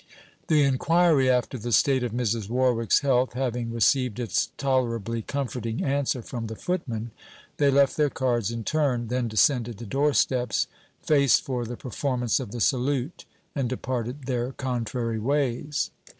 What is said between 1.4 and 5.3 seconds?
the state of Mrs. Warwick's health having received its tolerably